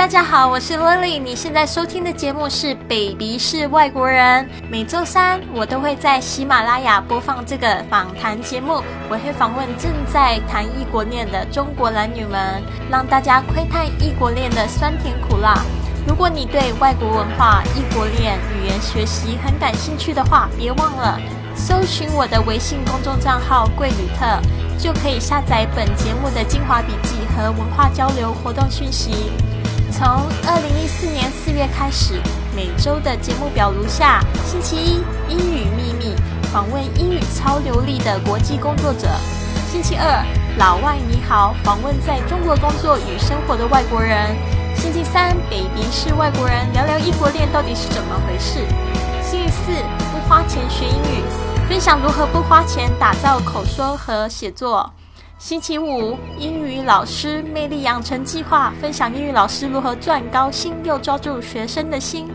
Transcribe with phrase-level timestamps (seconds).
[0.00, 1.20] 大家好，我是 Lily。
[1.20, 4.42] 你现在收听的节目是《Baby 是外国人》。
[4.70, 15.62] 每周三我都会在喜马拉雅播放这个访谈节目，我会访问正在谈异国恋的中国男女们，让大家窥探异国恋的酸甜苦辣。
[16.08, 21.20] 如果你对外国文化、异国恋、语言学习很感兴趣的话，别忘了
[21.54, 24.24] 搜寻我的微信公众账号“贵旅特”，
[24.80, 29.30] 就可以下载本节目的精华笔记和文化交流活动讯息。
[29.90, 30.06] 从
[30.46, 32.20] 二零一四年四月开始，
[32.54, 36.14] 每周的节目表如下：星期一，英语秘密，
[36.52, 39.08] 访问英语超流利的国际工作者；
[39.70, 40.24] 星期二，
[40.58, 44.34] 老外你好，访问在中国工作与生活的外国人；
[44.76, 48.60] 星期三，baby 是外国人，聊聊异国恋到底是怎么回事；
[49.22, 49.72] 星期四，
[50.12, 51.24] 不花钱学英语，
[51.68, 54.92] 分享如何不花钱打造口说和写作。
[55.40, 62.28] 星期五，英语老师魅力养成计划，分享英语老师如何赚高薪又抓住学生的心。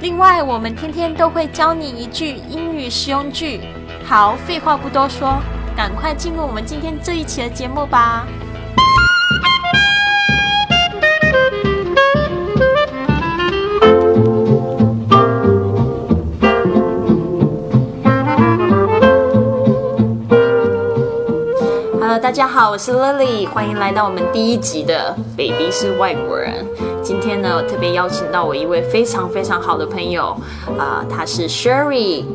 [0.00, 3.60] 另外，我们天天都会教你一句英语实用句。
[4.02, 5.36] 好，废话不多说，
[5.76, 8.26] 赶快进入我们今天这一期的节目吧。
[22.36, 26.66] 家好，我是 Lily，欢迎来到我们第一集的 Baby 是外国人。
[27.02, 30.36] 今天呢，特别邀请到我一位非常非常好的朋友，
[30.78, 32.26] 啊、他是 Sherry。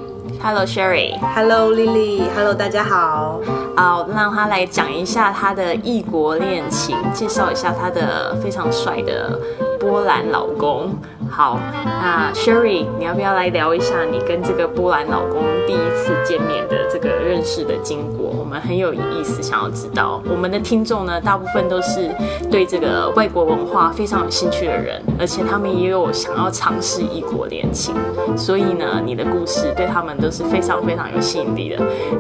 [0.42, 3.40] Hello Sherry，Hello Lily，Hello 大家好。
[3.76, 9.40] 啊、让他来讲一下他的异国恋情，介绍一下他的非常帅的
[9.80, 10.96] 波兰老公。
[11.32, 18.30] 好，那 Sherry，你要不要来聊一下你跟这个波兰老公第一次见面的这个认识的经过？
[18.38, 20.22] 我们很有意思，想要知道。
[20.30, 22.14] 我们的听众呢，大部分都是
[22.52, 27.96] 对这个外国文化非常有兴趣的人，而且他们也有想要尝试异国恋情，
[28.36, 31.78] 所以呢，你的故事对他们都是非常非常有吸引力的。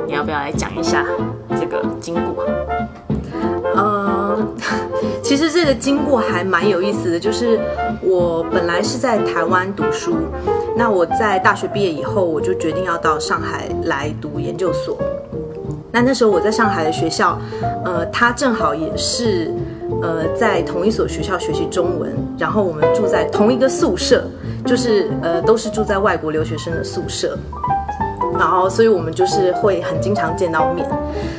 [0.08, 1.06] 你要不要来讲一下
[1.60, 2.46] 这个经过？
[3.76, 4.38] 呃，
[5.72, 7.58] 个经过还蛮有意思的，就是
[8.02, 10.18] 我本来是在台湾读书，
[10.76, 14.98] 那我在大学毕业以后，我就决定要到上海来读研究所。
[15.94, 17.40] 那那时候我在上海的学校，
[17.86, 19.50] 呃，他正好也是
[20.02, 24.26] 呃在同一所学校学习中文，然后我们住在同一个宿舍，
[24.66, 27.38] 就是呃都是住在外国留学生的宿舍。
[28.38, 30.88] 然后，所以我们就是会很经常见到面。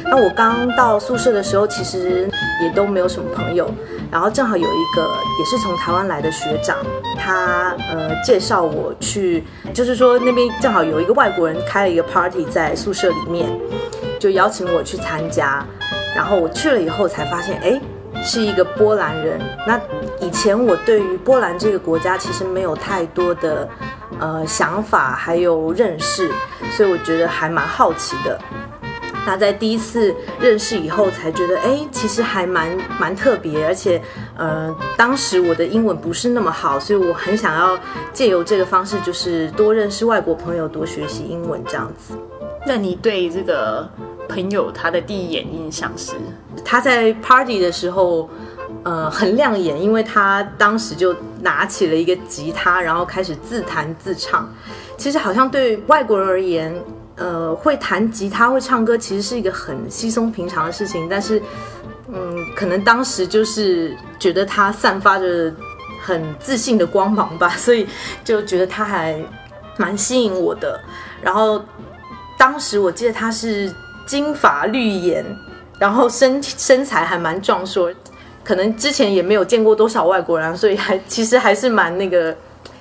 [0.04, 2.30] 那我刚到宿舍的时候，其实
[2.62, 3.68] 也都没有什么朋友。
[4.12, 6.76] 然后正好有一个也是从台湾来的学长，
[7.18, 9.42] 他呃介绍我去，
[9.72, 13.50] 就是说那边正好有一个外国人开了一个 party 在宿舍里面，
[14.20, 15.66] 就邀请我去参加。
[16.14, 17.80] 然后我去了以后才发现，哎，
[18.22, 19.40] 是一个波兰人。
[19.66, 19.80] 那
[20.20, 23.66] 以前我对于波兰这个国家其实没有太多的
[24.20, 26.30] 呃想法，还有认识，
[26.76, 28.38] 所以我觉得还蛮好奇的。
[29.24, 34.02] 那在第一次认识以后，才觉得哎，其实还蛮蛮特别，而且
[34.36, 37.78] 呃，当时我的英文不是那么好，所以我很想要
[38.12, 42.14] 借由这个方式，就是多认识外国朋友，多学习英文这样子。
[42.66, 43.88] 那你对这个
[44.28, 46.12] 朋友他的第一眼印象是？
[46.64, 48.28] 他在 party 的时候，
[48.84, 54.48] 呃，很亮眼，因为他当时就拿起了一个吉他，然后开始自弹自唱。
[54.96, 56.72] 其实好像对外国人而言，
[57.16, 61.08] 呃，会弹吉他、会唱歌，其实是一个很稀松平常的事情。
[61.08, 61.42] 但是，
[62.08, 65.52] 嗯，可能当时就是觉得他散发着
[66.00, 67.86] 很自信的光芒吧， 所以
[68.24, 69.22] 就觉得他还
[69.76, 70.80] 蛮吸引我的。
[71.22, 71.62] 然后，
[72.38, 73.74] 当时我记得他是
[74.06, 75.24] 金发绿眼。
[75.78, 77.92] 然后身身材还蛮壮硕，
[78.44, 82.32] 可能之前也没有见过多少外国人，所以还其实还是蛮那个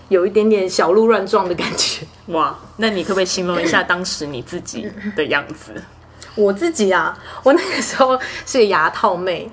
[0.10, 2.06] 有一点点小鹿乱撞的感觉。
[2.32, 5.74] 哇，那你可不可以形容一下当时你自己的样子？
[6.36, 9.50] 我自己啊， 我那个时候是个牙套妹，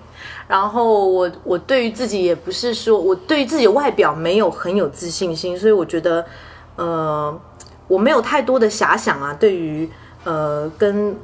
[0.46, 6.25] 然后我我对于自己也不是说我对于自己外表没有很有自信心，所以我觉得
[6.76, 7.40] 呃
[7.86, 9.90] 我没有太多的遐想啊，对于
[10.24, 11.16] 呃跟。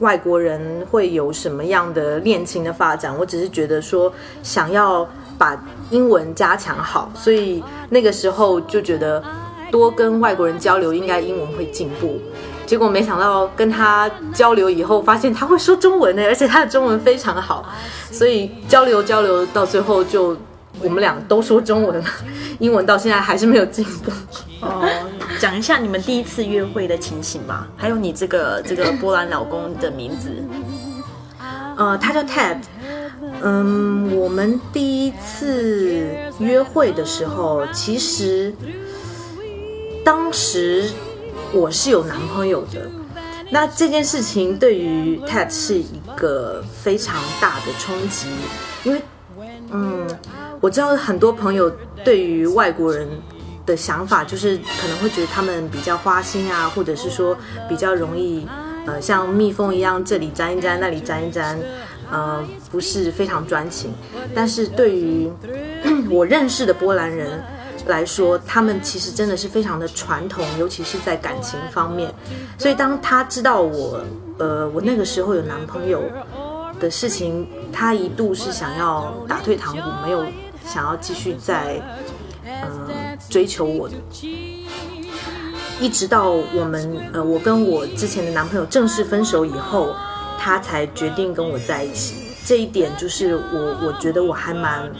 [0.00, 3.14] 外国人会有什么样的恋情的发展？
[3.18, 4.10] 我只是觉得说
[4.42, 5.06] 想要
[5.36, 9.22] 把英文加强好，所以那个时候就觉得
[9.70, 12.20] 多跟外国人交流，应该英文会进步。
[12.66, 17.68] 结果没想到跟他交流以后，发现他会说中文呢， 而且他的中文非常好，
[18.12, 20.36] 所以交流交流到最后就
[20.80, 22.04] 我们俩都说中文了，
[22.60, 24.12] 英文到现在还是没有进步。
[24.62, 24.88] 哦，
[25.40, 30.30] 讲一下你们第一次约会的情形吧，还有你这个这个波兰老公的名字。
[31.76, 32.58] 呃，他叫 Ted，
[33.42, 36.06] 嗯，我们第一次
[36.38, 38.54] 约会的时候，其实
[40.10, 40.90] 当时
[41.52, 42.90] 我是有男朋友的。
[43.48, 48.26] 那这件事情对于 Ted 是一个非常大的冲击，
[48.82, 49.00] 因为，
[49.70, 50.04] 嗯，
[50.60, 51.70] 我知道很多朋友
[52.02, 53.06] 对于外国人
[53.64, 58.44] 的想法，就是可能会觉得他们比较花心啊，或者是说比较容易，
[58.86, 61.56] 呃，像蜜蜂一样这里沾一沾，那里沾一沾，
[62.10, 63.94] 呃，不是非常专情。
[64.34, 65.30] 但是对于
[66.10, 67.40] 我认识的波兰人。
[67.90, 72.10] 来说，他们其实真的是非常的传统，尤其是在感情方面。
[72.56, 74.02] 所以当他知道我，
[74.38, 76.02] 呃，我那个时候有男朋友
[76.80, 80.24] 的事情，他一度是想要打退堂鼓，没有
[80.64, 81.82] 想要继续在，
[82.44, 82.68] 呃，
[83.28, 83.94] 追求我的。
[85.80, 89.94] 一直到我们，呃，我跟我之前的男朋友正式分手以后，
[90.38, 92.14] 他才决定跟我在一起。
[92.44, 94.90] 这一点就是我，我觉得我还蛮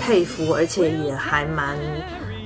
[0.00, 1.76] 佩服，而且也还蛮。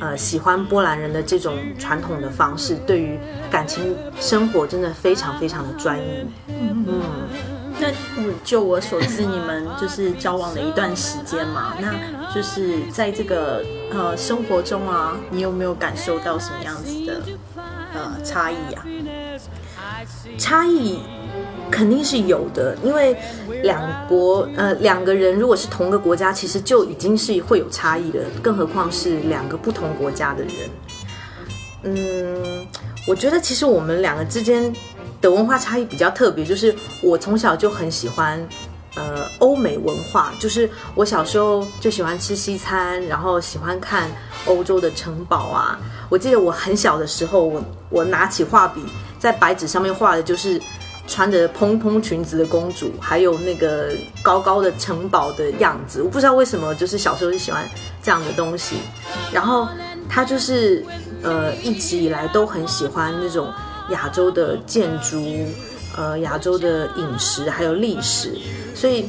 [0.00, 3.18] 呃，喜欢波兰人的这种传统的方式，对于
[3.50, 6.26] 感情生活真的非常非常的专一。
[6.48, 7.02] 嗯，
[7.78, 7.88] 那
[8.22, 17.22] 我就我所知，你们就是交往了一段时间嘛，那就是在这个呃生活中啊，你有没有感受到什么样子的
[17.94, 18.84] 呃差异啊？
[20.38, 21.00] 差异。
[21.70, 23.16] 肯定是有的，因为
[23.62, 30.52] 两国呃两个人如果是同个国家，其实就已经是会有差异了，更何况是两个不同国家的人。
[31.82, 32.66] 嗯，
[33.06, 34.70] 我觉得其实我们两个之间
[35.20, 38.46] 的文化差异比较特别，就是我从小就很喜欢
[38.96, 44.10] 呃欧美文化，就是我小时候就喜欢吃西餐，然后喜欢看
[44.46, 45.78] 欧洲的城堡啊。
[46.08, 48.82] 我记得我很小的时候，我我拿起画笔
[49.18, 50.60] 在白纸上面画的就是。
[51.06, 53.90] 穿着蓬蓬裙子的公主，还有那个
[54.22, 57.68] 高高的城堡的样子，我不知道为什么，就是小时候就喜欢
[58.02, 58.76] 这样的东西。
[59.32, 59.66] 然后
[60.08, 60.84] 他就是
[61.22, 63.52] 呃一直以来都很喜欢那种
[63.90, 65.20] 亚洲的建筑，
[65.96, 68.38] 呃亚洲的饮食还有历史，
[68.74, 69.08] 所以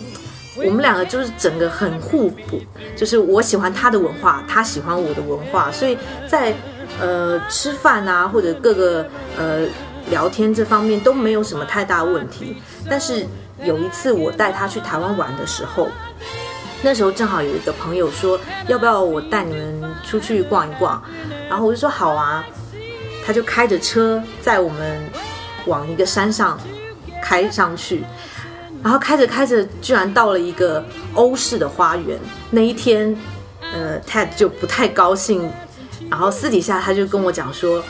[0.58, 2.60] 我们两个就是整个很互补，
[2.96, 5.96] 就是我喜欢他的文化，他喜欢我的文化，所以
[6.28, 6.52] 在
[7.00, 9.06] 呃吃饭啊或者各个
[9.38, 9.68] 呃。
[10.10, 12.58] 聊天这方面都没有什么太大问题，
[12.90, 13.26] 但是
[13.64, 15.88] 有一次我带他去台湾玩的时候，
[16.82, 21.02] 那时候正好有一个朋友说要不要我带你们出去逛一逛，
[21.48, 22.44] 然后我就说好啊，
[23.26, 25.02] 他就开着车载我们
[25.68, 26.60] 往一个山上
[27.22, 28.04] 开上去，
[28.84, 30.84] 然后开着开着居然到了一个
[31.14, 32.20] 欧式的花园。
[32.50, 33.16] 那一天，
[33.74, 35.50] 呃，Ted 就不太高兴，
[36.10, 37.82] 然后私底下他就跟我讲说。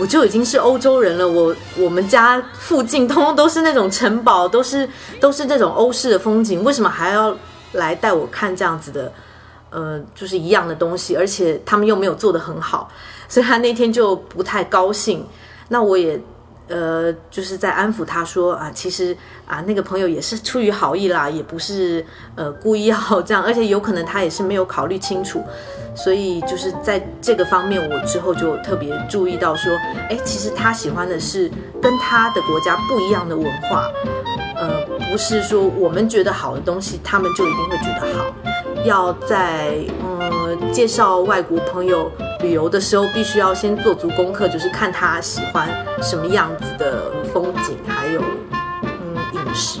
[0.00, 4.88] 我就已经是欧洲人了，我我们家附近通通都是那种城堡，都是
[5.20, 7.36] 都是这种欧式的风景，为什么还要
[7.72, 9.12] 来带我看这样子的，
[9.68, 12.90] 呃，就是一样的东西，而且他们又没有做得很好，
[13.28, 15.26] 所以他那天就不太高兴。
[15.68, 16.18] 那我也。
[16.70, 22.04] 呃，就是在安抚他说啊，其实啊，那个朋友也是出于好意啦，也不是
[22.36, 25.42] 呃故意要这样，而且有可能他也是没有考虑清楚，
[25.96, 29.72] 所以就是在这个方面，我之后就特别注意到说，
[30.08, 31.50] 哎，其实他喜欢的是
[31.82, 33.90] 跟他的国家不一样的文化，
[34.60, 38.32] 呃，不是说我们觉得好的东西，他们就一定会觉得好，
[38.84, 42.10] 要在嗯介绍外国朋友。
[42.42, 45.68] 旅游的时候必须要先做足功课，就是看他喜欢
[46.00, 48.22] 什么样子的风景，还有
[48.82, 49.80] 嗯饮食。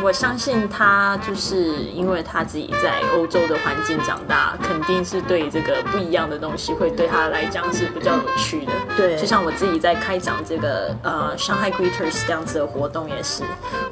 [0.00, 8.72] 嗯，我相信他就是因为他自己在欧洲的环境长大，肯定是对这个不一样的东西会对他来讲是比较有趣的。
[8.96, 13.42] 对，就像我自己在开展这个呃上海 Greeters 这样子的活动也是，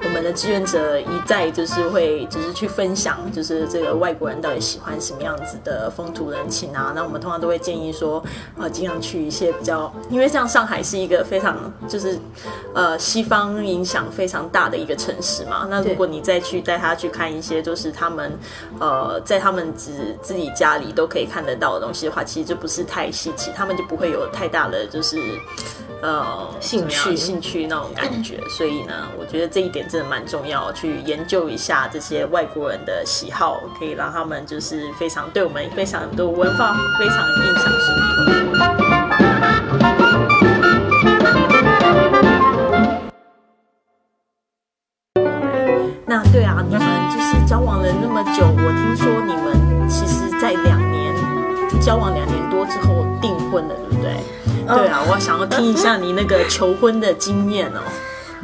[0.03, 6.93] 我们的志愿者一再就是会就是去分享，就是这个外国人到底喜欢什么样子的风土人情啊。
[6.95, 8.23] 那我们通常都会建议说，
[8.59, 12.19] 呃，尽量去一些比较，因为像上海是一个非常就是
[12.75, 15.67] 呃西方影响非常大的一个城市嘛。
[15.71, 18.33] 那如果你再去带他去看一些，就是他们，
[18.79, 25.19] 呃，在他们自自己家里都可以看得到的东西的话，其实就不是太稀奇，他们就不会有太大的就是，
[26.01, 28.41] 呃，兴趣兴趣那种感觉。
[28.49, 38.88] 所以呢，我觉得这一点真的蛮重要，去研究一下这些外国人的喜好，可以让他们就是非常对我们非常的文化非常印象深刻。
[46.21, 46.83] 那对啊，你们
[47.13, 51.15] 就是交往了那么久，我听说你们其实，在两年
[51.81, 54.17] 交往两年多之后订婚了，对不对？
[54.67, 57.81] 对啊，我想要听一下你那个求婚的经验哦。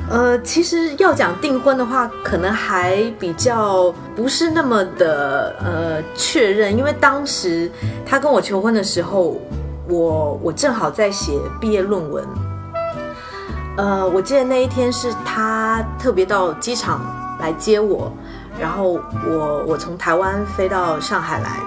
[0.08, 7.68] 呃，其实要讲订婚的话，可能还比较不是那么的呃确认，因为当时
[8.06, 9.36] 他跟我求婚的时候，
[9.88, 12.24] 我我正好在写毕业论文。
[13.76, 17.00] 呃，我记得那一天是他特别到机场
[17.44, 18.10] 来接我，
[18.58, 18.98] 然后
[19.28, 21.60] 我我从台湾飞到上海来。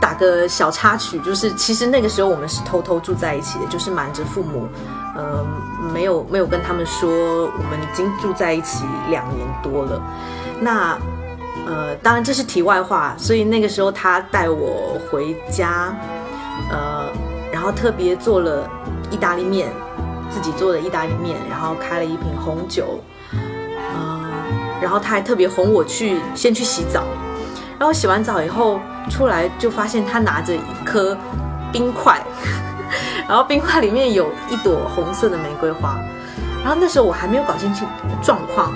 [0.00, 4.66] 打个小插曲，就是其实那个时候我们是偷偷住在一起的，就是瞒着父母，
[5.14, 5.46] 呃，
[5.94, 7.08] 没有没有跟他们说
[7.44, 10.02] 我们已经住在一起两年多了。
[10.60, 10.98] 那
[11.68, 15.94] 呃，当然这是题外话，所以那个时候他带我回家，
[16.68, 17.06] 呃，
[17.52, 18.68] 然后特别做了
[19.08, 19.70] 意大利面，
[20.28, 22.98] 自己做的意大利面，然后开了一瓶红酒，
[24.82, 27.04] 然后他还特别哄我去先去洗澡，
[27.78, 28.80] 然后洗完澡以后。
[29.10, 31.18] 出来就发现他拿着一颗
[31.72, 32.24] 冰块，
[33.28, 35.98] 然后冰块里面有一朵红色的玫瑰花，
[36.62, 37.84] 然后那时候我还没有搞清楚
[38.22, 38.72] 状况，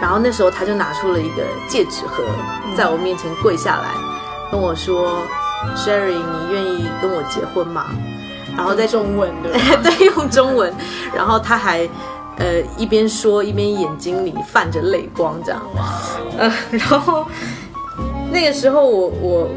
[0.00, 2.24] 然后那时候他就拿出了一个戒指盒，
[2.74, 3.90] 在我面前跪下来
[4.50, 5.18] 跟我说
[5.76, 7.88] ：“Sherry，你愿意跟我结婚吗？”
[8.56, 9.52] 然后在中文对
[9.84, 10.74] 对，用中文，
[11.14, 11.86] 然后他还
[12.38, 15.62] 呃一边说一边眼睛里泛着泪光，这样，
[16.38, 17.26] 呃， 然后。
[18.34, 19.48] 那个时候，我我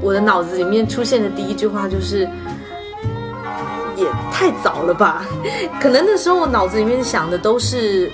[0.00, 2.20] 我的脑子里面出现的第一句话就是，
[3.96, 5.24] 也太早了吧？
[5.82, 8.08] 可能那时候我脑子里面想的都是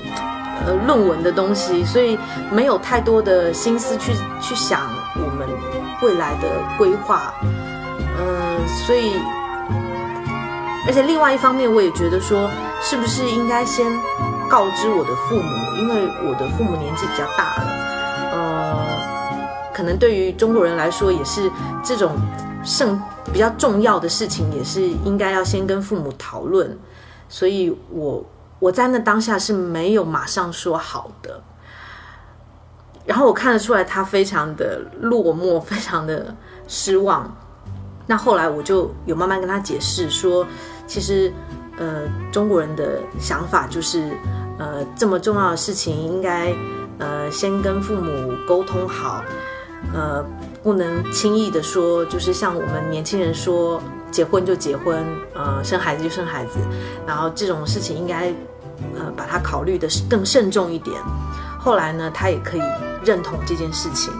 [0.64, 2.18] 呃论文的东西，所以
[2.50, 4.80] 没有太多的心思去去想
[5.16, 5.46] 我们
[6.00, 6.48] 未来的
[6.78, 7.34] 规划。
[7.42, 9.12] 嗯，所以
[10.88, 13.87] 而且另外一方面，我也觉得说，是不是应该先
[14.49, 17.62] 告知我的父母，因为我的父母年纪比较大了。
[18.33, 18.99] 呃
[19.75, 21.49] 可能对于中国人来说，也是
[21.85, 22.16] 这种
[22.64, 23.00] 盛
[23.33, 26.76] 比较重要的事情，也是应该要先跟父母讨论。
[27.28, 28.25] 所以，我
[28.59, 31.40] 我在那当下是没有马上说好的。
[33.04, 36.35] 然后我看得出来，他非常的落寞，非常的
[36.66, 37.30] 失望。
[38.07, 40.45] 那后来我就有慢慢跟他解释说，
[40.88, 41.33] 其实，
[41.78, 42.02] 呃，
[42.33, 44.11] 中国人的想法就是，
[44.59, 46.52] 呃，这么重要的事情，应该
[46.99, 49.23] 呃先跟父母沟通好。
[49.95, 50.25] 呃，
[50.61, 53.80] 不能轻易的说，就是像我们年轻人说，
[54.11, 56.59] 结婚就结婚，呃，生孩子就生孩子，
[57.07, 58.33] 然后这种事情应该，
[58.97, 60.97] 呃，把它考虑的更慎重一点。
[61.61, 62.61] 后来呢，他也可以
[63.04, 64.12] 认同这件事情，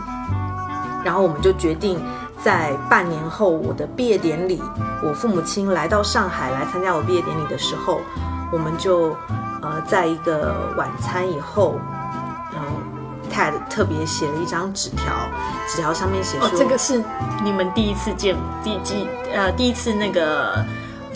[1.05, 2.01] 然后我们就决定
[2.42, 4.62] 在半年后我的毕业典礼，
[5.02, 8.00] 我父母亲来到上海来参加我毕业典礼的时候，
[8.52, 9.16] 我们就
[9.62, 11.78] 呃，在一个晚餐以后，
[12.52, 12.68] 然后。
[13.30, 15.12] Ted 特别写了一张纸条，
[15.68, 17.00] 纸条上面写说：“这个是
[17.45, 20.64] 你们第一次见，第几呃第一次那个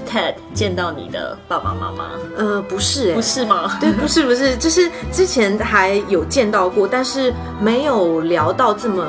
[0.07, 2.11] Ted 见到你的爸爸妈妈？
[2.37, 3.79] 呃，不是，不是吗？
[3.81, 9.05] 对，不是，不是，就是之前还有见到过，但是没有聊到这么，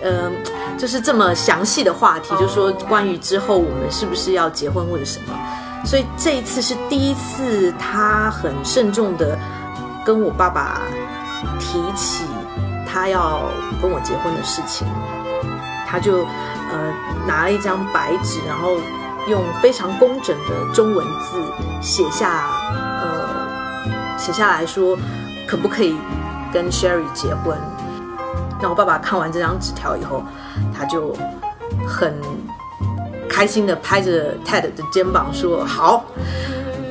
[0.00, 0.30] 呃，
[0.78, 5.34] 就是这么详细的话题，就说关于之后我们是不是要结婚或者什么。
[5.84, 9.38] 所以这一次是第一次，他很慎重的
[10.04, 10.80] 跟我爸爸。”
[11.60, 12.24] 提起
[12.84, 13.48] 他要
[13.80, 14.88] 跟我结婚的事情，
[15.86, 16.92] 他就呃
[17.28, 18.76] 拿了一张白纸，然后
[19.28, 21.40] 用非常工整的中文字
[21.80, 24.98] 写下呃写下来说
[25.46, 25.96] 可不可以
[26.52, 27.56] 跟 Sherry 结婚。
[28.60, 30.24] 那我爸爸看完这张纸条以后，
[30.74, 31.14] 他就
[31.86, 32.14] 很
[33.28, 36.04] 开心的拍着 Ted 的肩膀说：“好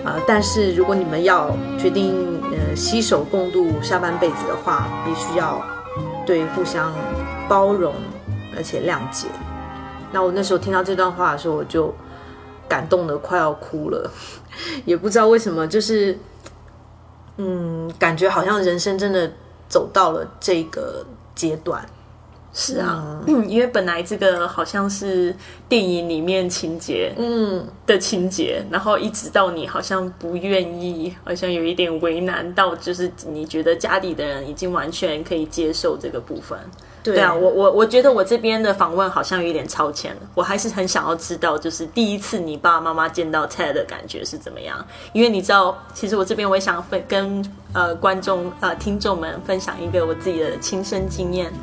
[0.05, 2.13] 啊，但是如果你们要决定
[2.51, 5.59] 呃。”携手共度下半辈子的话，必须要
[6.27, 6.93] 对互相
[7.49, 7.91] 包容
[8.55, 9.27] 而且谅解。
[10.11, 11.91] 那我那时候听到这段话的时候，我就
[12.69, 14.11] 感动的快要哭了，
[14.85, 16.15] 也不知道为什么，就是
[17.37, 19.31] 嗯，感觉好像人生真的
[19.67, 21.83] 走到了这个阶段。
[22.53, 25.35] 是啊，因为本来这个好像是
[25.69, 36.57] 电影里面情节，嗯的情节，然后一直到你好像不愿意，好像有一点为难，到就是你觉得家里的人已经完全可以接受这个部分。
[37.03, 44.83] 对啊，我我我觉得我这边的访问好像有点超前了，我还是很想要知道，就是第一次你爸爸妈妈见到 Ted 的感觉是怎么样？
[45.13, 51.53] 因为你知道，其实我这边我也想分跟呃观众呃听众们分享一个我自己的亲身经验。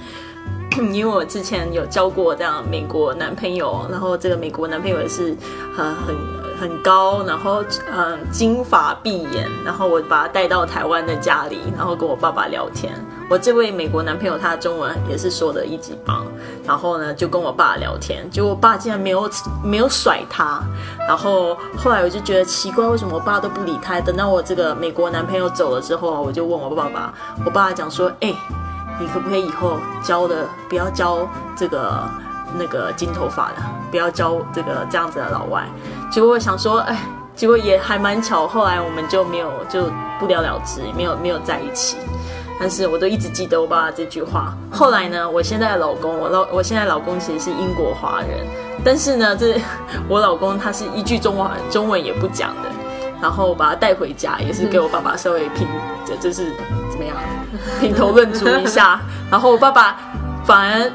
[0.93, 5.37] 因为我之前有交过这样美国男朋友，然后这个美国男朋友也是
[5.77, 6.17] 很很
[6.61, 7.63] 很高，然后
[7.93, 12.93] 嗯金发碧眼，然后我把他带到台湾的家里，然后跟我爸爸聊天。
[13.31, 16.27] 我这位美国男朋友他的中文也是说的一级棒，
[16.67, 19.31] 然后呢就跟我爸聊天，结果我爸竟然没有
[19.63, 20.63] 没有甩他，
[21.09, 23.99] 然后后来我就觉得奇怪，为什么我爸都不理他？
[24.01, 27.15] 等到我这个美国男朋友走了之后，我就问我爸爸，
[27.47, 28.35] 我爸讲说，哎，
[29.01, 32.03] 你可不可以以后教的不要教这个
[32.59, 33.57] 那个金头发的，
[33.91, 35.65] 不要教这个这样子的老外？
[36.11, 36.99] 结果我想说，哎。
[37.37, 41.97] 结果也还蛮巧，后来我们就没有就不了了之，没有没有在一起。
[42.61, 44.55] 但是我都一直记得我爸爸这句话。
[44.71, 48.47] 后来呢，我现在的老公，我老我现在老公其实是英国华人，
[48.85, 49.61] 但是呢，这
[50.09, 52.71] 我老公他是一句中文中文也不讲的。
[53.21, 55.67] 然后把他带回家，也是给我爸爸稍微拼，
[56.05, 56.53] 这就是
[56.95, 57.17] 怎么样
[57.81, 59.01] 评头论足一下。
[59.31, 59.97] 然后我爸爸
[60.45, 60.91] 反而。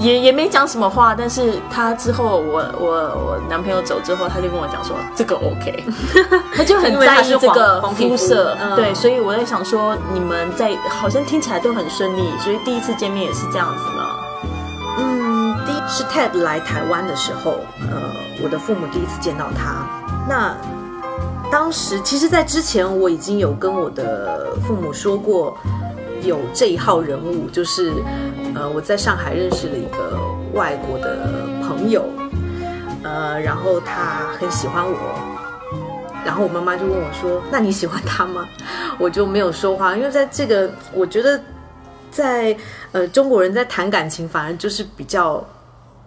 [0.00, 5.84] 也也没讲什么话，但是他之后我我我男朋友走之后，他就跟我讲说这个 OK，
[6.54, 14.10] 他就很在意这个肤色，对，所以我在想说你们在好像听起来都很顺利，所以第一次见面也是这样子吗？
[14.98, 17.58] 嗯，第一是 Ted 来台湾的时候，
[17.90, 18.00] 呃，
[18.40, 19.84] 我的父母第一次见到他，
[20.28, 20.54] 那
[21.50, 25.56] 当时其实，在之前我已经有跟我的父母说过。
[26.24, 27.92] 有这一号人物，就是
[28.52, 30.18] 呃，我在上海认识了一个
[30.52, 31.16] 外国的
[31.62, 32.04] 朋友，
[33.04, 34.96] 呃，然后他很喜欢我，
[36.26, 38.44] 然后我妈妈就问我说：“那你喜欢他吗？”
[38.98, 41.40] 我就没有说话，因为在这个，我觉得
[42.10, 42.54] 在
[42.90, 45.42] 呃中国人在谈感情，反而就是比较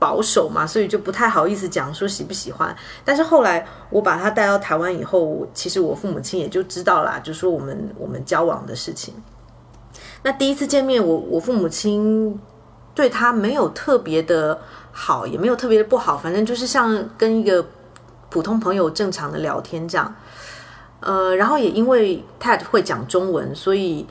[0.01, 2.75] 保守嘛，所以就不太好意思讲说喜不喜欢。
[3.05, 9.13] 但是后来我把他带到台湾以后，其实我父母亲也就知道啦，就说我们我们交往的事情。
[10.23, 12.39] 那第一次见面，我我父母亲
[12.95, 14.59] 对他没有特别的
[14.91, 17.63] 好，也没有特别的不好，反正就是像跟一个
[18.31, 20.15] 普通朋友正常的聊天这样。
[21.01, 24.07] 呃，然后也因为 Ted 会讲中文，所以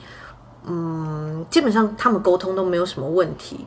[0.65, 3.65] 嗯，基本上他们沟通都没有什么问题。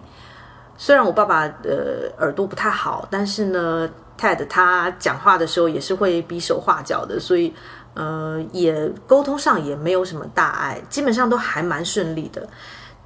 [0.76, 3.88] 虽然我爸爸的耳朵不太好，但是呢
[4.18, 7.54] ，Ted 他讲话的时候也是会比手画脚的，所以。
[7.96, 12.44] 呃，也沟通上也没有什么大碍，基本上都还蛮顺利的。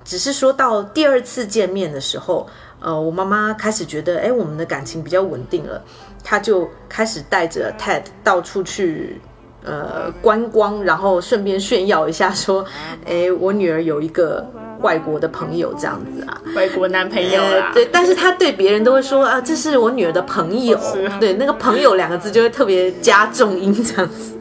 [0.02, 2.48] 只是说到第二次见面的时候，
[2.80, 5.84] 呃，我妈妈开始觉得，哎，我们的感情比较稳定了，
[6.24, 9.20] 她就开始带着 Ted 到处去
[9.68, 12.64] 呃观光，然后顺便炫耀一下，说，
[13.04, 14.44] 哎，我女儿有一个。
[14.80, 20.78] 外国的朋友这样子啊，外国男朋友啊，对，但是他对别人都会说啊，这是我女儿的朋友，
[21.18, 24.34] 对，那个朋友两个字就会特别加重音这样子。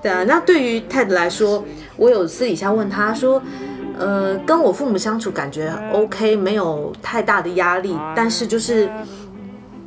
[0.00, 1.64] 对啊，那对于泰德来说，
[1.96, 3.42] 我有私底下问他说，
[3.98, 8.88] 呃，跟我父母相处感觉 OK，没有太大的压力，但是就是，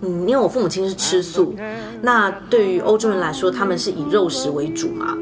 [0.02, 1.56] 嗯，因为我父母亲是吃素，
[2.02, 5.18] 那对于欧洲人来说，他们是以肉食为主嘛。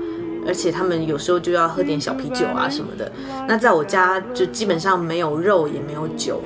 [0.47, 3.11] 而且他们有时候就要喝点小啤酒啊什么的。
[3.49, 6.41] 那在我家就基本上没有肉也没有酒，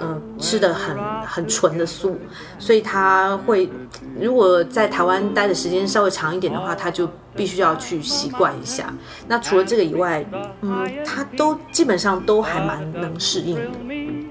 [0.00, 2.18] 嗯，吃的很很纯的素。
[2.58, 3.68] 所以他会
[4.20, 8.92] 如果在台湾待的时间稍微长一点的话，他就必须要去习惯一下。
[9.28, 10.24] 那除了这个以外，
[10.62, 13.62] 嗯，他都基本上都还蛮能适应的，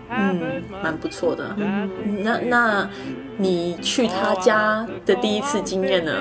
[0.10, 1.56] 嗯，蛮不错的。
[2.24, 2.90] 那那
[3.38, 6.12] 你去他家的第一次经验呢？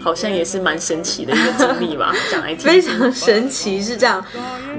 [0.00, 2.64] 好像也是蛮神奇的一个经历吧，讲来听。
[2.66, 4.24] 非常神奇是这样，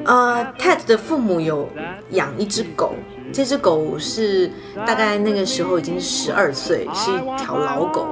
[0.04, 1.70] 呃，Ted 的父母有
[2.10, 2.94] 养一只狗，
[3.34, 4.50] 这只狗是
[4.86, 8.06] 大概那个时候已经十二岁，是一条老狗。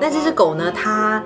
[0.00, 1.22] 那这只狗呢，它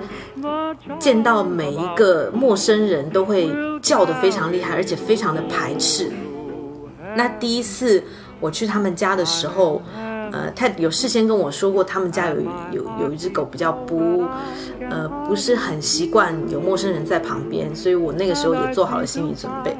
[0.97, 3.51] 见到每一个陌生人都会
[3.81, 6.11] 叫得非常厉害，而且非常的排斥。
[7.15, 8.01] 那第一次
[8.39, 9.81] 我去他们家的时候。
[10.33, 12.35] 呃，他有事先跟我说过，他们家有
[12.71, 14.25] 有有一只狗比较不，
[14.89, 19.77] 呃，不是很习惯有陌生人在旁边，所以我那个时候也做好了心理准备。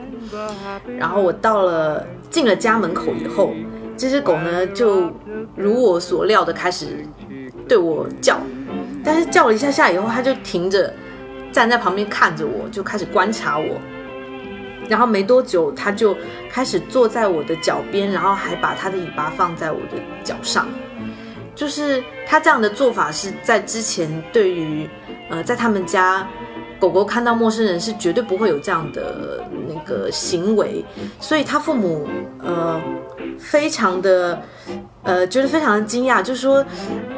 [0.96, 3.52] 然后我到了进了家门口以后，
[3.98, 5.10] 这只狗呢就
[5.56, 7.04] 如我所料的开始
[7.68, 8.39] 对我叫，
[9.04, 10.94] 但是叫了一下下以后，它就停着
[11.52, 13.66] 站在旁边看着我，就开始观察我。
[14.89, 16.15] 然后没多久，它就
[16.50, 20.67] 开始坐在我的脚边，然后还把它的尾巴放在我的脚上。
[21.56, 24.89] 就是它这样的做法是在之前对于
[25.30, 26.28] 呃，在他们家
[26.80, 30.84] 狗狗看到陌生人是绝对不会有这样的那个行为，
[31.19, 32.08] 所以他父母
[32.43, 32.82] 呃
[33.38, 34.41] 非常的
[35.04, 36.65] 呃觉得非常的惊讶，就是说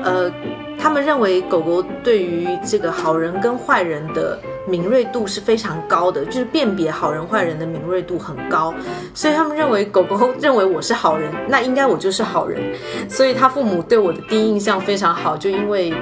[0.04, 0.30] 呃
[0.78, 4.40] 他们认为狗狗对于这个好人跟坏人的。
[4.68, 8.74] 敏锐度是非常高的，就是辨别好人坏人的敏锐度很高，
[9.14, 12.62] 所以他们认为狗狗 认为我是好人，那应该我就是好人，
[13.10, 15.94] 所以他父母对我的第一印象非常好，就因为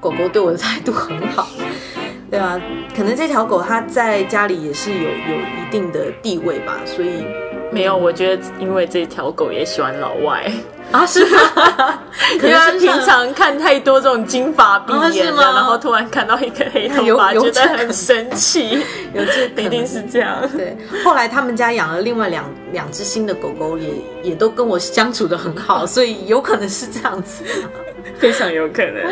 [0.00, 1.46] 狗狗对我的态度很好，
[2.30, 2.60] 对吧？
[2.96, 7.24] 可能这条狗它在家里也是有有一定的地位吧，所以
[7.70, 10.50] 没有，我觉得因为这条狗也喜欢老外。
[10.92, 11.40] 啊，是吗？
[12.36, 18.82] 因为他平常看太多这种金发碧眼吗然后突然看到一个黑头发，觉得很生气，
[19.14, 20.36] 有这 一定是这样。
[20.56, 23.90] 对，后来他们家养了另外两两只新的狗狗也，
[24.22, 27.44] 也都跟我相处的很好，所以有可能是这样子。
[28.18, 29.02] 非常有可能。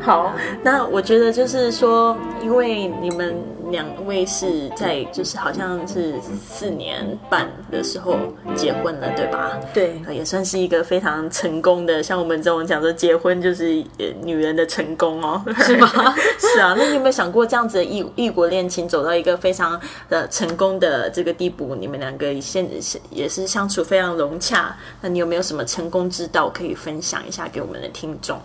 [0.00, 3.36] 好，那我觉得就是说，因为你们
[3.70, 6.14] 两位是在就是好像是
[6.48, 8.16] 四年半的时候
[8.54, 9.58] 结婚了，对吧？
[9.74, 15.88] 对，呃也算是一个非常成功的，像我们这种讲说结婚就是呃女人的成功哦， 是吗？
[16.38, 21.74] 是啊，那你有没有想过这样子的异异国恋情走到一个非常的成功的这个地步？
[21.74, 28.40] 你们两个现是也是相处非常融洽，那你有没有什么成功之道可以分享一下给我们的听众？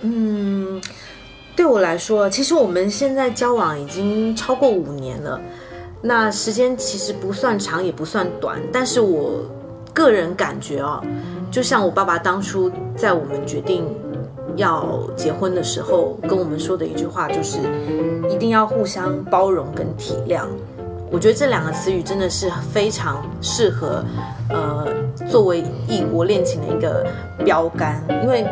[0.00, 0.80] 嗯，
[1.58, 5.40] 对我来说，其实我们现在交往已经超过五年了，
[6.00, 9.44] 那时间其实不算长也不算短，但是我
[9.92, 11.02] 个人感觉哦，
[11.50, 13.84] 就像我爸爸当初在我们决定
[14.54, 17.58] 要结婚的时候跟我们说的一句话，就是
[18.30, 20.44] 一定要互相包容跟体谅。
[21.10, 24.04] 我觉得这两个词语真的是非常适合，
[24.50, 24.86] 呃，
[25.28, 27.04] 作为异国恋情的一个
[27.44, 28.46] 标杆，因为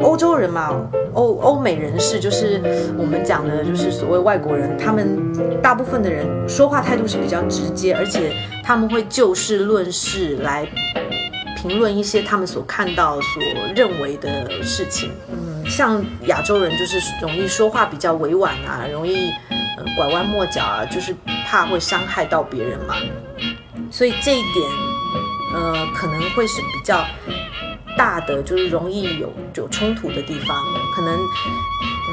[0.00, 0.70] 欧洲人嘛，
[1.14, 2.60] 欧欧美人士就是
[2.96, 5.18] 我们讲的，就是所谓外国人，他们
[5.60, 8.32] 大部分的人说话态度是比较直接，而且
[8.64, 10.66] 他们会就事论事来
[11.56, 13.42] 评论一些他们所看到、所
[13.74, 15.10] 认为的事情。
[15.30, 19.30] 嗯，像亚洲人就是容易说话比较委婉啊，容易
[19.76, 21.14] 呃拐弯抹角啊，就是
[21.46, 22.94] 怕会伤害到别人嘛。
[23.90, 24.70] 所以这一点，
[25.54, 27.04] 呃，可能会是比较
[27.96, 30.56] 大的，就是容易有有冲突的地方，
[30.94, 31.18] 可能。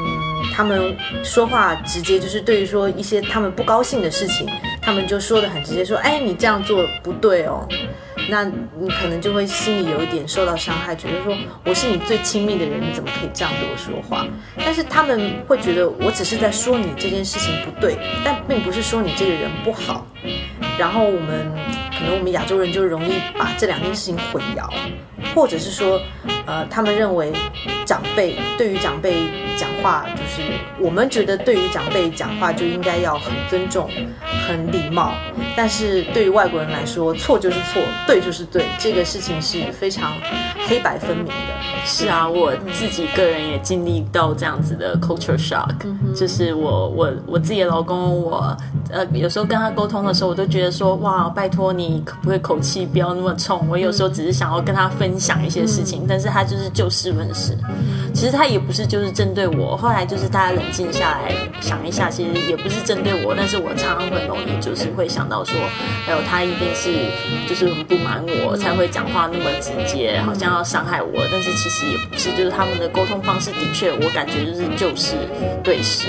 [0.00, 4.46] 嗯，他们说话直接，就是对于说一些他们不高兴的事情，
[4.80, 7.66] 他们就说的很直接，说，哎，你这样做不对哦。
[8.30, 14.24] 那你可能就会心里有一点受到伤害，觉得说我是你最亲密的人，你怎么可以这样对我说话？
[14.58, 20.06] 但是他们会觉得我只是在说你这件事情不对，但并不是说你这个人不好。
[20.78, 21.50] 然后我们
[21.98, 24.70] 可能我们亚洲人就容易把这两件事情混淆，
[25.34, 26.00] 或者是说，
[26.46, 27.32] 呃，他们认为
[27.84, 29.24] 长辈对于长辈
[29.56, 33.90] 讲话，就是我们觉得对于长辈讲话就应该要很尊重、
[34.46, 35.14] 很礼貌，
[35.56, 40.12] 但是对于外国人来说，错就是错，对就是对，这个事情是非常
[40.68, 41.32] 黑白分明的。
[41.84, 45.74] 是啊，我自己个人也经历到这样子的 culture shock，、
[46.14, 48.56] 就是我我我自己的老公，我
[48.90, 53.66] 呃有时候跟他沟通的时候，我都觉得说哇，拜托你可不可以口气不要那么冲？
[53.68, 57.56] 我有时候只是想要跟他分享一些事情，但是他就是就事论事。
[58.14, 65.56] 其实他也不是就是针对我，后来就是大家冷静下来想一下，其实也不是针对我，但是我常常很容易就是会想到说，
[66.08, 66.92] 哎呦，他一定是
[67.48, 75.14] 就是很不满我才会讲话那么直接，好像要伤害我，但是其实也不是，就是他们的沟通方式的确，我感觉就是就事
[75.62, 76.08] 对事，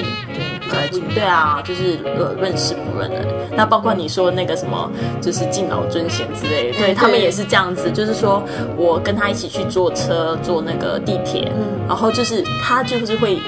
[0.69, 3.25] 对对啊，就是呃认识不认人。
[3.55, 4.89] 那包括你说那个什么，
[5.21, 8.41] 就是敬老尊贤之类的，对他们也是这样子，就是说
[8.77, 11.51] 我跟他一起去坐车坐那个地铁，
[11.87, 13.39] 然后就是他就是会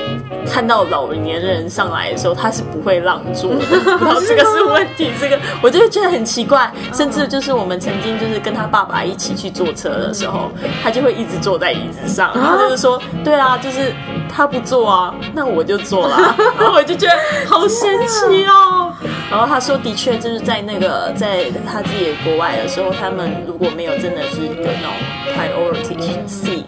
[0.46, 3.62] 看到老年人上来的时候，他是不会让座的，
[4.02, 10.52] 然后这个是问题，这个我就会觉得很奇怪，甚至就是我们曾经就是跟他爸爸一起去坐车的时候，
[10.84, 13.94] 他就会一直坐在椅子上，然后就是说，对啊，就是
[14.34, 17.14] 他不做啊，那我就坐啦， 然后我就觉得
[17.48, 18.94] 好神奇哦。
[19.30, 24.92] 然后他说，的确就是在那个在他自己的国外的时候，他们如果没有真的是有那种
[25.36, 25.96] priority
[26.28, 26.66] seat，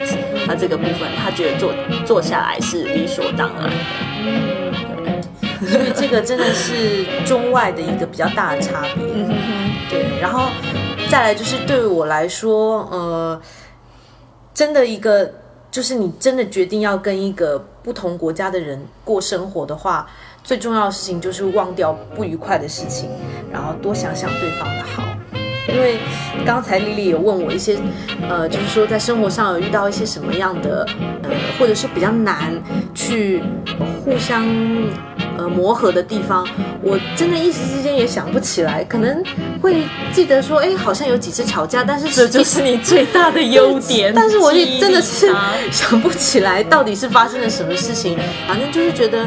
[0.48, 1.74] 他这个部分他觉得坐
[2.06, 3.70] 坐下来是理所当然。
[5.66, 9.04] 所以这个真的是中外的一个比较大的差别。
[9.90, 10.50] 对，然后
[11.10, 13.42] 再来就是对我来说，呃，
[14.54, 15.34] 真的一个
[15.74, 20.08] 就是你真的决定要跟一个不同国家的人过生活的话，
[20.44, 23.10] 最重要的事情就是忘掉不愉快的事情，
[23.52, 25.04] 然后多想想对方的好。
[25.74, 25.98] 因为
[26.46, 27.78] 刚才丽丽有问我一些，
[28.30, 30.86] 呃，就是说在生活上有遇到一些什么样的，
[31.24, 32.54] 呃，或者是比较难
[32.94, 33.42] 去
[34.04, 34.46] 互相
[35.38, 36.48] 呃磨合的地方，
[36.82, 39.24] 我真的一时之间也想不起来，可能
[39.62, 44.14] 会记得说，哎，好像有几次吵架，但是这就是你最大的优点。
[44.16, 45.34] 但是我也真的是
[45.72, 49.26] 想不起来到底是发生了什么事情，反正就是觉得，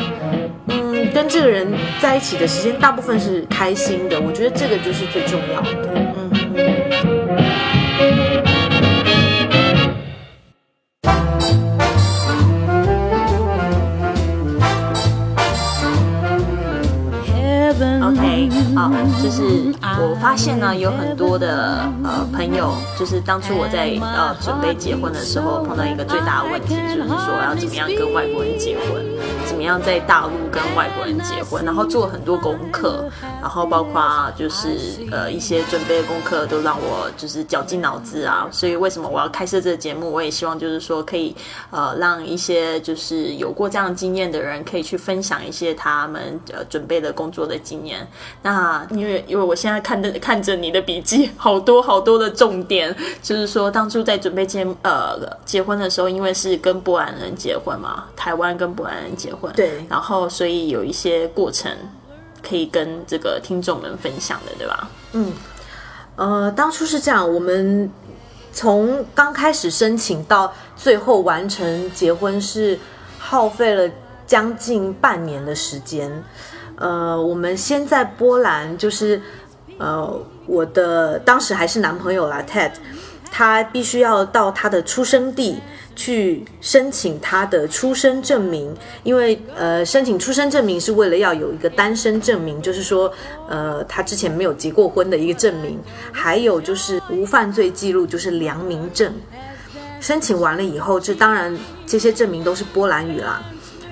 [0.69, 1.67] 嗯，跟这个人
[2.01, 6.15] 在一起的时间大部分是开心的，我觉得这个就是最重要的。
[6.57, 7.15] Thank you.
[18.75, 18.91] 好，
[19.23, 19.43] 就是
[19.83, 29.05] 我发现呢，有很多的呃朋友，就是当初我在呃准备结婚的时候，碰到一个最大的问题，就是说要怎么样跟外国人结婚，
[29.47, 33.05] 怎么样在大陆跟外国人结婚，然后做很多功课，
[33.41, 34.69] 然后包括就是
[35.11, 38.47] 呃一些准备的功课都让我就是绞尽脑汁啊。
[38.51, 40.13] 所以为什么我要开设这个节目？
[40.13, 41.35] 我也希望就是说可以
[41.71, 48.07] 呃让一些就是有过这样经验的人，可以去分享一些他们呃准备的工作的经验。
[48.47, 61.73] 那因为因为我现在看着看着你的笔记， 好多好多的重点，就是说当初在准备结呃结婚的时候，因为是跟波兰人结婚嘛，台湾跟波兰人结婚，对然后所以有一些过程
[62.41, 64.89] 可以跟这个听众们分享的，对吧？
[65.11, 65.33] 嗯
[66.15, 67.91] 呃，当初是这样，我们
[68.53, 72.79] 从刚开始申请到最后完成结婚是
[73.19, 73.93] 耗费了
[74.25, 76.23] 将近半年的时间。
[76.77, 79.21] 呃，我们先在波兰，就是
[79.79, 82.73] 呃，我的当时还是男朋友啦，Ted，
[83.31, 85.59] 他必须要到他的出生地
[85.95, 93.11] 去申请他的出生证明，因为呃，申请出生证明是为了要有一个单身证明，就是说
[93.49, 95.79] 呃，他之前没有结过婚的一个证明，
[96.12, 99.12] 还有就是无犯罪记录，就是良民证。
[99.99, 103.43] 申请完了以后，这当然这些证明都是波兰语啦。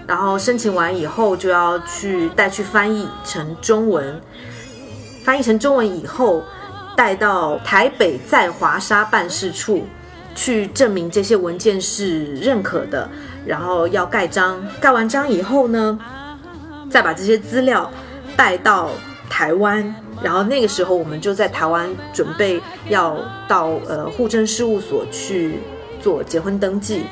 [0.07, 4.21] 然后申请完以后，就要去带去翻译成中文，
[5.25, 6.43] 翻译成中文以后，
[6.97, 9.87] 带到台北在华沙办事处
[10.35, 13.09] 去证明这些文件是认可的，
[13.47, 15.99] 然后要盖章，盖完章以后呢，
[16.90, 17.90] 再把这些资料
[18.37, 18.90] 带到
[19.31, 23.17] 台湾，然后那个时候我们就在台湾准备要
[23.49, 25.61] 到呃户政事务所去
[26.03, 27.05] 做结婚登记。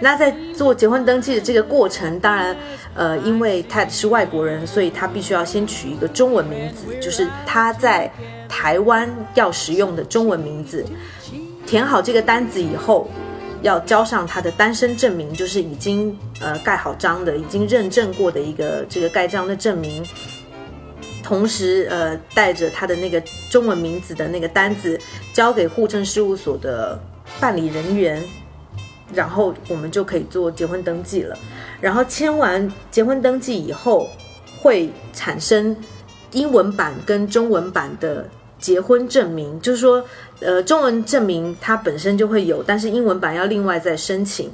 [0.00, 2.56] 那在做结婚登记的这个过程，当然，
[2.94, 8.10] 呃，因为他是外国人，所以他必须要先取一个中文名字，就是他在
[8.48, 10.84] 台湾要使用的中文名字。
[11.66, 13.10] 填好这个单子以后，
[13.60, 20.02] 要交上他的单身证明，就是已经呃盖好章的、已经认证过的一个这个盖章的证明。
[21.22, 24.98] 同时，呃，带着他的那个中文名字的那个单子，
[25.34, 26.98] 交给户政事务所的
[27.38, 28.22] 办理人员。
[29.14, 31.36] 然后我们就可以做结婚登记了。
[31.80, 34.08] 然后签完结婚登记以后，
[34.60, 35.76] 会产生
[36.32, 40.04] 英文版跟中文版的结婚证明，就是说，
[40.40, 44.50] 呃，中文证明它本身就会有，但是英文版要另外再申请。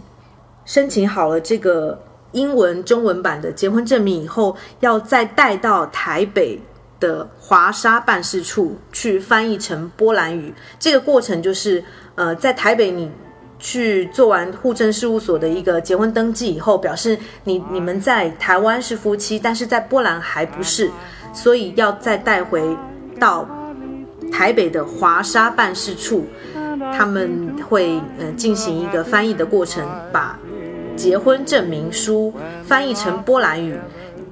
[0.65, 1.99] 申请好了这个
[2.33, 6.61] 英文、中文版的结婚证明以后，要再带到台北
[7.01, 10.55] 的华沙办事处去翻译成波兰语。
[10.79, 11.83] 这个过程就是，
[12.15, 13.11] 呃，在台北你。
[13.59, 20.91] 去做完户政事务所的一个结婚登记以后，表示你你们在台湾是夫妻，但是在波兰还不是，
[21.33, 22.77] 所以要再带回
[23.19, 23.49] 到
[24.31, 26.27] 台北的华沙办事处，
[26.93, 30.39] 他们会呃进行一个翻译的过程，把
[30.97, 32.33] 结婚证明书
[32.65, 33.79] 翻译成波兰语，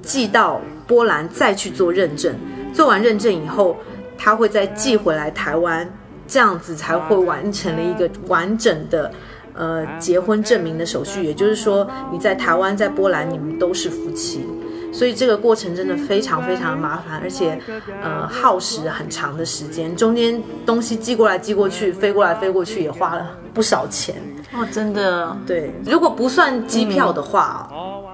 [0.01, 2.35] 寄到波兰再去做认证，
[2.73, 3.77] 做完认证以后，
[4.17, 5.89] 他会再寄回来台湾。
[6.33, 9.11] 这样子才会完成了一个完整的，
[9.53, 11.23] 呃，结婚证明的手续。
[11.23, 14.43] 也就是说，你在台湾、在波兰，你们都是夫妻。
[14.91, 17.61] 所以这个过程真的非常非常麻烦，而且，
[18.01, 19.95] 呃，耗时很长的时间。
[19.95, 24.15] 中间东西寄过来、寄过去，飞过来、飞过去，也花了不少钱。
[24.55, 25.35] 哦，真的。
[25.45, 27.69] 对，如果不算机票的话，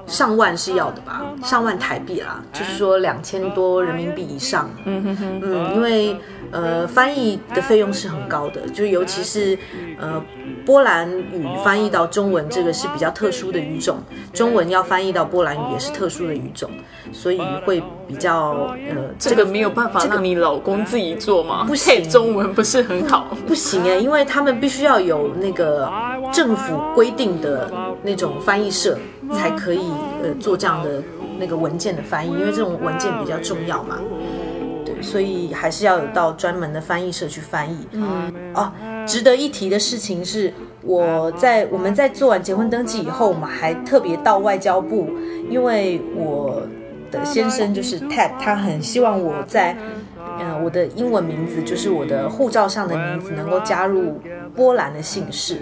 [0.07, 1.21] 上万是要的吧？
[1.43, 4.69] 上万台币啦，就是说两千多人民币以上。
[4.85, 5.41] 嗯哼哼。
[5.43, 6.17] 嗯，因为。
[6.51, 9.55] 呃，翻译的费用是很高的，就尤其是
[9.99, 10.19] 呃
[10.65, 13.99] 波兰语翻译到中文，这个是比较特殊的语种，
[14.33, 16.67] 中文要翻译到波兰语也是特殊的语种，
[17.13, 21.65] 所以会比较呃，这个没有办法让你老公自己做吗？
[21.67, 25.87] 不行，中文不是很好， 不行哎，因为他们必须要有那个
[26.31, 27.71] 政府规定的
[28.03, 28.97] 那种翻译社
[29.33, 29.91] 才可以
[30.23, 31.01] 呃做这样的
[31.39, 33.99] 那个文件的翻译，因为这种文件比较重要嘛。
[34.85, 37.87] 对所以还是要有到专门的翻译社去翻译。
[37.91, 38.71] 嗯，哦，
[39.05, 45.09] 值得一提的事情是，我在我们在做完结婚登记以后，我们还特别到外交部，
[45.49, 46.61] 因为我
[47.11, 49.75] 的先生就是 Ted，他很希望我在，
[50.39, 54.21] 嗯，我的英文名字就是我的护照上的名字能够加入
[54.55, 55.57] 波兰的姓氏，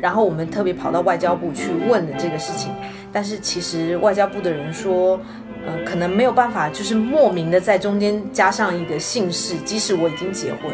[0.00, 2.72] 然后我们特别跑到外交部去问了这个事情，
[3.12, 5.20] 但是其实外交部的人说。
[5.66, 10.70] 呃，可能没有办法，就是莫名的在中间加上一个姓氏，即使我已经结婚，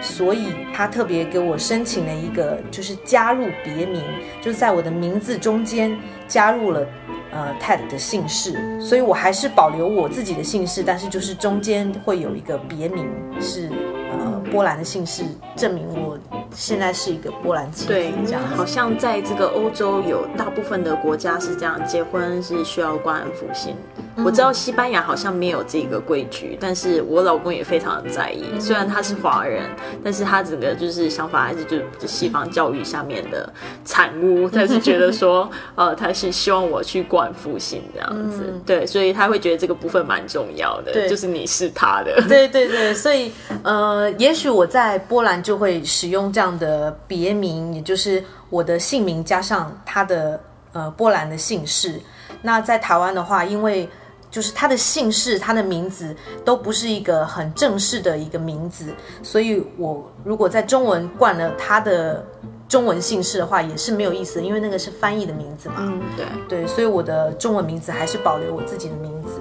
[0.00, 4.00] 所以他特别给我申请了一个，就是加入别名，
[4.40, 5.94] 就是在我的名字中间
[6.26, 6.86] 加入了
[7.32, 13.08] 呃 Ted 的姓氏，所以我还是保留我自己的姓氏，但是就是中间会有一个别名
[13.40, 13.70] 是
[14.12, 15.24] 呃波兰的姓氏，
[15.56, 16.18] 证明我
[16.54, 18.42] 现在是一个波兰妻子对，这样。
[18.56, 23.76] 好像在这个欧洲有大部分的国家是这样，结婚是需要冠夫姓。
[24.22, 28.44] 我知道西班牙好像没有这个规矩，但是我老公也非常的在意。
[28.60, 29.62] 虽然他是华人，
[30.04, 33.50] 但是他整个就是想法还是就是西方教育下面的
[33.84, 38.60] 产物，他是觉得说， 呃，他是希望我去冠夫姓这样子。
[38.66, 42.20] 对，所以他会觉得这个部分蛮重要的，对就是你是他的。
[42.28, 43.32] 对对对，所以
[43.62, 50.40] 呃，也许我在波兰就会使用这样的别名，也就是我的姓名加上他的
[50.72, 52.00] 呃波兰的姓氏。
[52.42, 53.88] 那在台湾的话，因为
[54.30, 62.24] 就是他的姓氏、他的名字都不是一个很正式的一个名字，所以我如果在中文冠了他的
[62.68, 65.74] 中文姓氏的话，也是没有意思的，因为那个是翻译的名字嘛。
[65.80, 66.26] 嗯，对。
[66.48, 69.40] 对，所以我的中文名字还是保留我自己的名字。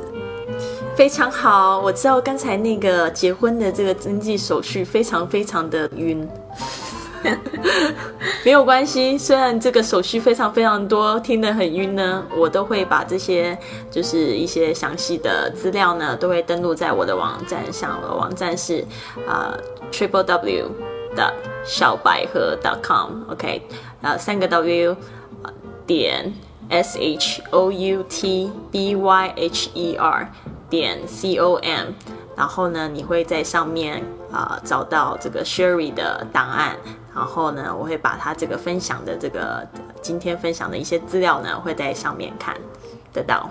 [0.95, 6.27] 非常好，我知道刚才那个结婚的这个登记手续非常非常的晕，
[8.45, 9.17] 没有关系。
[9.17, 13.57] 虽然这个手续非常非常多，听得很晕呢，我都会把这些
[13.91, 17.99] 就是一些详细的资料呢，都会登录在我的网站上。
[18.01, 18.83] 我的网站是
[19.27, 19.53] 啊、
[19.91, 20.71] triple w
[21.15, 21.33] 的
[21.65, 23.61] 小百合 .com，OK，、
[24.01, 24.95] 呃，三个 W
[25.85, 26.33] 点
[26.69, 30.31] S H O U T B Y H E R
[30.69, 31.87] 点 C O M，
[32.37, 36.77] 然后呢，你会在上面啊、找到这个 Sherry 的档案，
[37.19, 39.67] 然后呢，我会把他这个分享的这个
[40.01, 42.55] 今天分享的一些资料呢，会在上面看
[43.11, 43.49] 得到。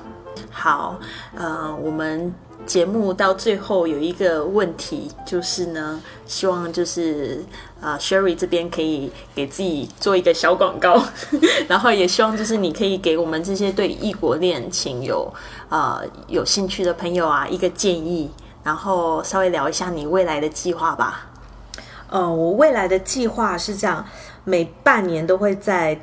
[0.51, 0.99] 好，
[1.37, 7.45] 呃，我们节目到最后有一个问题，就是呢，希望就是
[7.83, 11.05] 呃，Sherry 这边可以给自己做一个小广告，
[11.69, 15.31] 然后也希望就是你可以给我们这些对异国恋情有
[15.69, 18.31] 呃有兴趣的朋友啊一个建议，
[18.65, 21.27] 然后稍微聊一下你未来的计划吧。
[22.11, 24.05] 呃，我未来的计划是这样，
[24.44, 25.99] 每半年都会在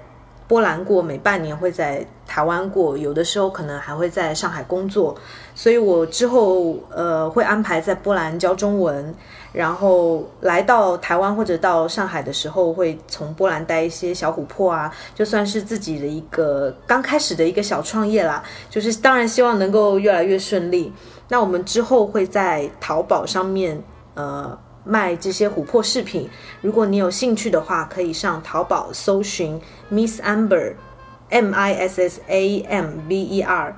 [0.47, 5.15] 波兰过，每半年会在台湾过，有的时候可能还会在上海工作，
[5.55, 9.11] 所以我之后呃会安排在波兰教中文，
[9.51, 20.93] 然后来到台湾或者到上海的时候，会从波兰带一些小琥珀啊，就算是自己的一个刚开始的一个小创业啦，就是当然希望能够越来越顺利。
[21.29, 23.81] 那我们之后会在淘宝上面
[24.13, 24.55] 呃。
[24.85, 26.29] 卖这些琥珀饰品，
[26.61, 29.59] 如果你有兴趣的话，可以上淘宝搜寻
[29.91, 33.75] Miss Amber，M I S S A M B E R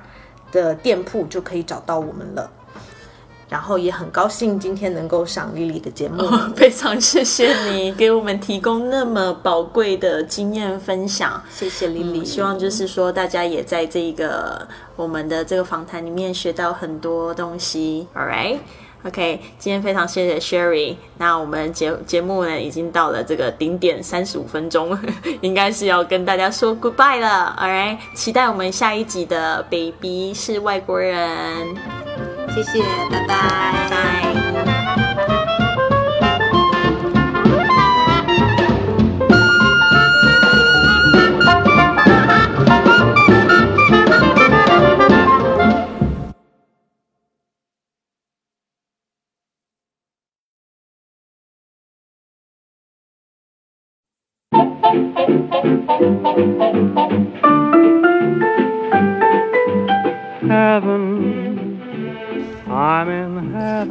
[0.52, 2.50] 的店铺就可以找到我们了。
[3.48, 6.22] 然后也很高兴今天能够上丽丽的节目。
[6.54, 11.42] 非常谢谢你给我们提供那么宝贵的经验分享。
[11.48, 18.06] 谢谢丽丽，希望就是说，大家也在这个我们的这个访谈里面学到很多东西。
[18.14, 18.58] All right。
[19.04, 20.96] OK，今天非常谢谢 Sherry。
[21.18, 24.98] 那我们节节目呢已经到了这个顶点三十五分钟，
[25.40, 27.56] 应该是要跟大家说 goodbye 了。
[27.60, 31.76] All right，期待我们下一集的 Baby 是外国人。
[32.54, 34.47] 谢谢，拜拜，拜。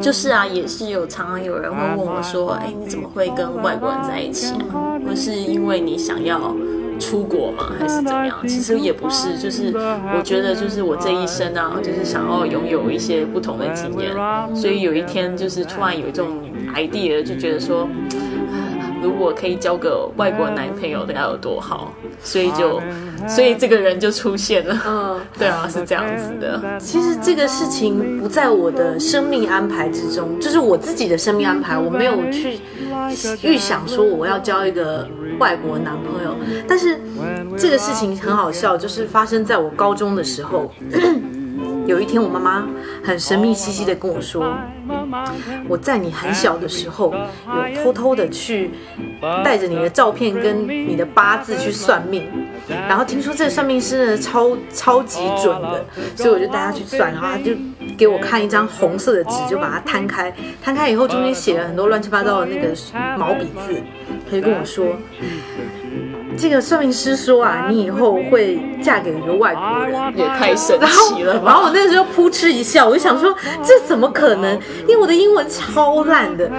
[0.07, 4.97] 就是啊，也是有常常有人会问我说：“哎，你怎么会跟外国人在一起啊？
[5.05, 6.55] 或是因为你想要
[6.97, 7.73] 出国吗？
[7.77, 9.65] 还是怎么样？”其实也不是，就是
[10.17, 14.13] 我觉得，就是我这一生啊，就是想要拥有一些不同的经验，
[14.55, 16.25] 所以有一天就是突然有一种
[16.73, 17.85] idea，就觉得说。
[19.07, 21.93] 如果可以交个外国男朋友，该有多好！
[22.21, 22.81] 所以就，
[23.25, 24.77] 所以这个人就出现了。
[24.85, 26.77] 嗯， 对啊，是这样子的。
[26.77, 32.59] 其实这个事情不在我的生命安排之中，就是我自己的生命安排，我没有去
[33.41, 35.07] 预想说我要交一个
[35.39, 36.35] 外国男朋友。
[36.67, 36.99] 但是
[37.57, 40.69] 这个事情很好笑，就是发生在我高中的时候。
[41.87, 42.67] 有一天，我妈妈
[43.01, 44.53] 很神秘兮兮的跟我说
[45.67, 47.13] ：“我在你很小的时候，
[47.73, 48.71] 有偷偷的去
[49.43, 52.23] 带着你的照片跟你的八字去算命，
[52.67, 55.85] 然后听说这个算命师呢超超级准的，
[56.15, 57.51] 所以我就带他去算，然后他就
[57.97, 62.73] 给我看一张红色的纸，就把它摊开，摊开以后中间写了很多乱七八糟的那个
[63.17, 63.81] 毛笔字，
[64.29, 64.85] 他就跟我说。
[66.37, 71.43] 这个算命师说啊，你以后会嫁给一个外国人，也太神奇了吧！
[71.45, 74.53] 然后我那时候扑哧一笑，我就想说，这怎么可能？
[74.87, 76.49] 因为我的英文超烂的，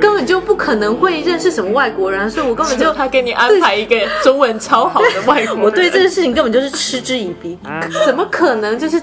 [0.00, 5.60] 根本就不可能会认识什么外国人，所以我根本就 他给你安排一个中文超好的外国人。
[5.60, 7.58] 我对这个事情根本就是嗤之以鼻，
[8.06, 8.78] 怎么可能？
[8.78, 9.00] 就是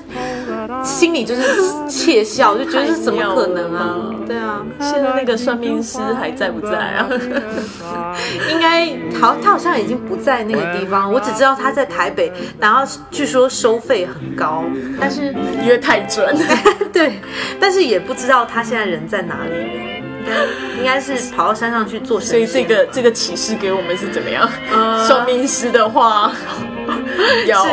[0.83, 1.43] 心里就是
[1.89, 3.97] 窃笑，就觉得是怎么可能 啊？
[4.25, 7.09] 对啊，现在那个算命师还在不在啊？
[8.49, 8.87] 应该
[9.19, 10.15] 好，他好像已经不。
[10.21, 14.63] 在那个地方，我只知道他在台北，然后据说收费很高，
[14.99, 16.37] 但是因为太准，
[16.93, 17.19] 对，
[17.59, 22.19] 但是也不知道他现在人在哪里，应该应该是跑到山上去做。
[22.19, 24.47] 所以这个这个启示给我们是怎么样？
[25.07, 26.31] 算命师的话
[27.47, 27.65] 要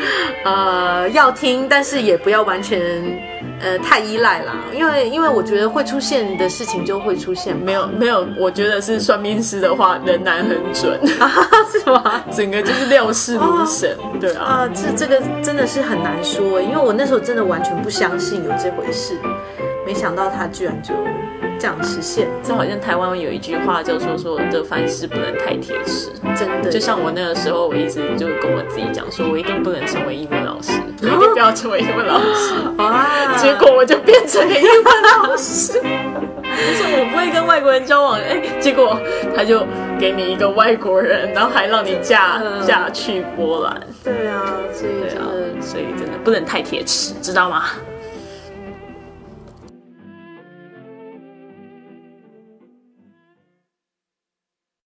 [0.44, 2.80] 呃要听，但是也不要完全。
[3.60, 10.96] 呃，太依赖啦，因为因为我觉得会出现的事情就会出现，没有没有，我觉得是算命师的话，仍然很准，
[11.68, 12.22] 是吗？
[12.30, 14.44] 整个就是料事如神，对啊。
[14.44, 19.18] 啊，这这个真的是很难说，因为我那时候真的完全不相信有这回事，
[19.84, 20.94] 没想到他居然就。
[21.58, 26.70] 这样实现，这好像台湾有一句话叫说说这凡事不能太铁齿，真的。
[26.70, 32.54] 就像我那个时候，我一直就跟我自己讲，说我一定不能成为英文老师，一定不要成为英文老师。
[32.78, 33.34] 啊！
[33.36, 35.80] 结果我就变成了英文老师。
[36.58, 38.98] 就是我不会跟外国人交往， 哎，结果
[39.36, 39.64] 他就
[39.98, 43.80] 给你一个外国人，然后还让你嫁嫁去波兰。
[44.02, 44.42] 对啊，
[44.72, 45.22] 所以啊，
[45.60, 47.64] 所以真的不能太铁齿，知道吗？